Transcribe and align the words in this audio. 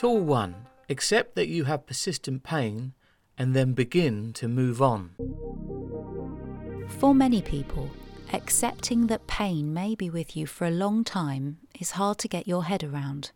Tool 0.00 0.20
1. 0.20 0.54
Accept 0.88 1.34
that 1.34 1.48
you 1.48 1.64
have 1.64 1.84
persistent 1.84 2.42
pain 2.42 2.94
and 3.36 3.54
then 3.54 3.74
begin 3.74 4.32
to 4.32 4.48
move 4.48 4.80
on. 4.80 5.10
For 6.98 7.14
many 7.14 7.42
people, 7.42 7.90
accepting 8.32 9.08
that 9.08 9.26
pain 9.26 9.74
may 9.74 9.94
be 9.94 10.08
with 10.08 10.38
you 10.38 10.46
for 10.46 10.66
a 10.66 10.70
long 10.70 11.04
time 11.04 11.58
is 11.78 11.90
hard 11.90 12.16
to 12.20 12.28
get 12.28 12.48
your 12.48 12.64
head 12.64 12.82
around. 12.82 13.32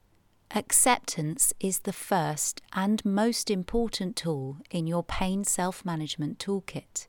Acceptance 0.54 1.52
is 1.60 1.80
the 1.80 1.92
first 1.92 2.62
and 2.72 3.04
most 3.04 3.50
important 3.50 4.16
tool 4.16 4.56
in 4.70 4.86
your 4.86 5.02
pain 5.02 5.44
self 5.44 5.84
management 5.84 6.38
toolkit. 6.38 7.08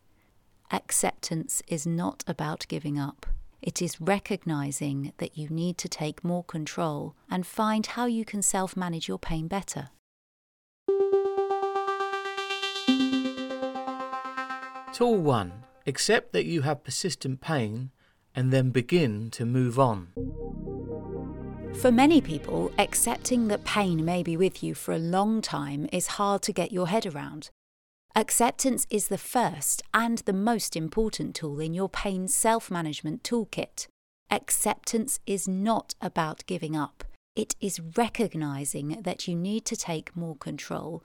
Acceptance 0.70 1.62
is 1.66 1.88
not 1.88 2.26
about 2.28 2.66
giving 2.68 3.00
up. 3.00 3.26
It 3.66 3.82
is 3.82 4.00
recognizing 4.00 5.12
that 5.18 5.40
you 5.40 5.50
need 5.50 5.80
to 5.80 5.90
take 5.90 6.24
more 6.24 6.44
control 6.44 7.16
and 7.32 7.48
find 7.48 7.84
how 7.84 8.06
you 8.06 8.24
can 8.24 8.44
self 8.44 8.78
manage 8.78 9.08
your 9.08 9.18
pain 9.18 9.48
better. 9.48 9.90
Tool 14.94 15.18
1. 15.18 15.52
Accept 15.88 16.32
that 16.32 16.46
you 16.46 16.62
have 16.62 16.84
persistent 16.84 17.42
pain 17.42 17.90
and 18.36 18.54
then 18.54 18.70
begin 18.70 19.32
to 19.32 19.46
move 19.46 19.80
on. 19.80 20.10
For 21.82 21.92
many 21.92 22.22
people, 22.22 22.72
accepting 22.78 23.48
that 23.48 23.66
pain 23.66 24.06
may 24.06 24.22
be 24.22 24.38
with 24.38 24.62
you 24.62 24.76
for 24.76 24.94
a 24.94 25.00
long 25.00 25.42
time 25.42 25.90
is 25.92 26.06
hard 26.06 26.44
to 26.44 26.54
get 26.54 26.72
your 26.72 26.88
head 26.88 27.08
around. 27.08 27.50
Acceptance 28.18 28.88
is 28.90 29.10
the 29.10 29.18
first 29.18 29.84
and 29.94 30.20
the 30.20 30.32
most 30.32 30.78
important 30.78 31.36
tool 31.36 31.60
in 31.60 31.74
your 31.74 31.90
pain 31.90 32.30
self 32.30 32.72
management 32.72 33.24
toolkit. 33.24 33.88
Acceptance 34.32 35.20
is 35.28 35.50
not 35.50 35.96
about 36.00 36.46
giving 36.46 36.78
up, 36.78 37.04
it 37.36 37.58
is 37.60 37.82
recognizing 37.98 39.02
that 39.02 39.28
you 39.28 39.36
need 39.36 39.66
to 39.66 39.76
take 39.76 40.16
more 40.16 40.38
control 40.38 41.04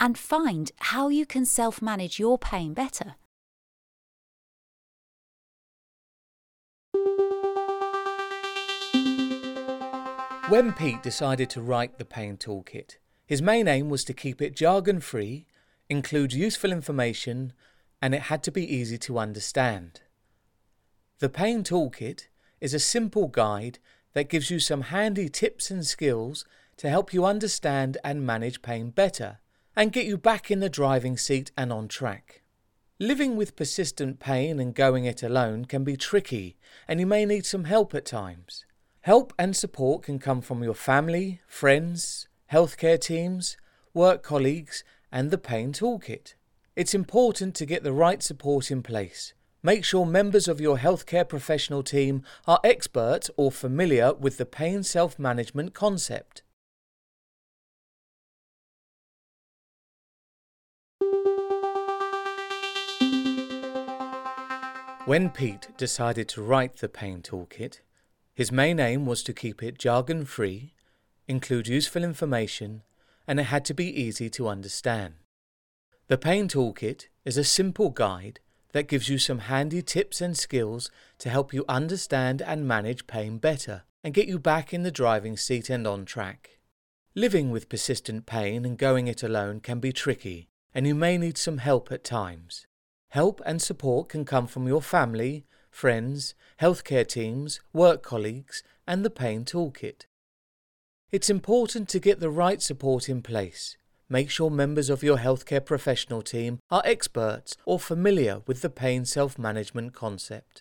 and 0.00 0.18
find 0.18 0.72
how 0.78 1.08
you 1.08 1.24
can 1.24 1.44
self 1.44 1.80
manage 1.80 2.18
your 2.18 2.36
pain 2.36 2.74
better. 2.74 3.14
When 10.48 10.72
Pete 10.72 11.00
decided 11.00 11.48
to 11.50 11.62
write 11.62 11.98
the 11.98 12.04
Pain 12.04 12.36
Toolkit, 12.36 12.96
his 13.24 13.40
main 13.40 13.68
aim 13.68 13.88
was 13.88 14.02
to 14.02 14.12
keep 14.12 14.42
it 14.42 14.56
jargon 14.56 14.98
free, 14.98 15.46
include 15.90 16.32
useful 16.32 16.72
information, 16.72 17.52
and 18.00 18.14
it 18.14 18.22
had 18.22 18.42
to 18.44 18.52
be 18.52 18.74
easy 18.74 18.96
to 18.96 19.18
understand. 19.18 20.00
The 21.18 21.28
Pain 21.28 21.62
Toolkit 21.64 22.28
is 22.60 22.72
a 22.72 22.78
simple 22.78 23.28
guide 23.28 23.78
that 24.14 24.30
gives 24.30 24.50
you 24.50 24.58
some 24.58 24.82
handy 24.82 25.28
tips 25.28 25.70
and 25.70 25.84
skills 25.84 26.44
to 26.78 26.88
help 26.88 27.12
you 27.12 27.26
understand 27.26 27.98
and 28.02 28.24
manage 28.24 28.62
pain 28.62 28.90
better 28.90 29.38
and 29.76 29.92
get 29.92 30.06
you 30.06 30.16
back 30.16 30.50
in 30.50 30.60
the 30.60 30.70
driving 30.70 31.16
seat 31.16 31.50
and 31.56 31.72
on 31.72 31.88
track. 31.88 32.42
Living 32.98 33.36
with 33.36 33.56
persistent 33.56 34.18
pain 34.18 34.58
and 34.60 34.74
going 34.74 35.04
it 35.04 35.22
alone 35.22 35.64
can 35.64 35.84
be 35.84 35.96
tricky, 35.96 36.56
and 36.86 37.00
you 37.00 37.06
may 37.06 37.24
need 37.24 37.46
some 37.46 37.64
help 37.64 37.94
at 37.94 38.04
times. 38.04 38.64
Help 39.02 39.32
and 39.38 39.56
support 39.56 40.02
can 40.02 40.18
come 40.18 40.42
from 40.42 40.62
your 40.62 40.74
family, 40.74 41.40
friends, 41.46 42.28
healthcare 42.52 43.00
teams, 43.00 43.56
work 43.94 44.22
colleagues, 44.22 44.84
and 45.12 45.30
the 45.30 45.38
Pain 45.38 45.72
Toolkit. 45.72 46.34
It's 46.76 46.94
important 46.94 47.54
to 47.56 47.66
get 47.66 47.82
the 47.82 47.92
right 47.92 48.22
support 48.22 48.70
in 48.70 48.82
place. 48.82 49.34
Make 49.62 49.84
sure 49.84 50.06
members 50.06 50.48
of 50.48 50.60
your 50.60 50.78
healthcare 50.78 51.28
professional 51.28 51.82
team 51.82 52.22
are 52.46 52.60
experts 52.64 53.30
or 53.36 53.52
familiar 53.52 54.14
with 54.14 54.38
the 54.38 54.46
pain 54.46 54.82
self 54.82 55.18
management 55.18 55.74
concept. 55.74 56.42
When 65.04 65.28
Pete 65.30 65.68
decided 65.76 66.28
to 66.28 66.42
write 66.42 66.76
the 66.76 66.88
Pain 66.88 67.20
Toolkit, 67.20 67.80
his 68.32 68.52
main 68.52 68.78
aim 68.78 69.06
was 69.06 69.22
to 69.24 69.32
keep 69.32 69.62
it 69.62 69.76
jargon 69.76 70.24
free, 70.24 70.72
include 71.26 71.66
useful 71.68 72.04
information, 72.04 72.82
and 73.30 73.38
it 73.38 73.44
had 73.44 73.64
to 73.64 73.72
be 73.72 73.86
easy 73.86 74.28
to 74.28 74.48
understand. 74.48 75.14
The 76.08 76.18
Pain 76.18 76.48
Toolkit 76.48 77.06
is 77.24 77.36
a 77.36 77.44
simple 77.44 77.90
guide 77.90 78.40
that 78.72 78.88
gives 78.88 79.08
you 79.08 79.18
some 79.18 79.38
handy 79.38 79.82
tips 79.82 80.20
and 80.20 80.36
skills 80.36 80.90
to 81.18 81.30
help 81.30 81.54
you 81.54 81.64
understand 81.68 82.42
and 82.42 82.66
manage 82.66 83.06
pain 83.06 83.38
better 83.38 83.84
and 84.02 84.14
get 84.14 84.26
you 84.26 84.40
back 84.40 84.74
in 84.74 84.82
the 84.82 84.90
driving 84.90 85.36
seat 85.36 85.70
and 85.70 85.86
on 85.86 86.04
track. 86.04 86.58
Living 87.14 87.52
with 87.52 87.68
persistent 87.68 88.26
pain 88.26 88.64
and 88.64 88.76
going 88.76 89.06
it 89.06 89.22
alone 89.22 89.60
can 89.60 89.78
be 89.78 89.92
tricky, 89.92 90.48
and 90.74 90.84
you 90.84 90.96
may 90.96 91.16
need 91.16 91.38
some 91.38 91.58
help 91.58 91.92
at 91.92 92.02
times. 92.02 92.66
Help 93.10 93.40
and 93.46 93.62
support 93.62 94.08
can 94.08 94.24
come 94.24 94.48
from 94.48 94.66
your 94.66 94.82
family, 94.82 95.46
friends, 95.70 96.34
healthcare 96.60 97.06
teams, 97.06 97.60
work 97.72 98.02
colleagues, 98.02 98.64
and 98.88 99.04
the 99.04 99.10
Pain 99.10 99.44
Toolkit. 99.44 100.06
It's 101.12 101.28
important 101.28 101.88
to 101.88 101.98
get 101.98 102.20
the 102.20 102.30
right 102.30 102.62
support 102.62 103.08
in 103.08 103.20
place. 103.20 103.76
Make 104.08 104.30
sure 104.30 104.48
members 104.48 104.88
of 104.88 105.02
your 105.02 105.18
healthcare 105.18 105.64
professional 105.64 106.22
team 106.22 106.60
are 106.70 106.82
experts 106.84 107.56
or 107.64 107.80
familiar 107.80 108.42
with 108.46 108.62
the 108.62 108.70
pain 108.70 109.04
self 109.04 109.36
management 109.36 109.92
concept. 109.92 110.58